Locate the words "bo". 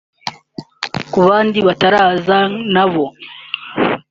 2.91-3.05